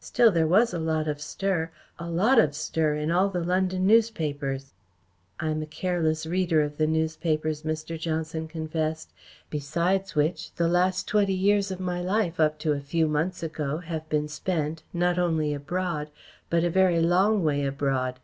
[0.00, 3.86] Still there was a lot of stir a lot of stir in all the London
[3.86, 4.72] newspapers."
[5.38, 7.96] "I am a careless reader of the newspapers," Mr.
[7.96, 9.12] Johnson confessed.
[9.48, 13.78] "Besides which, the last twenty years of my life, up to a few months ago,
[13.78, 16.10] have been spent, not only abroad,
[16.50, 18.18] but a very long way abroad.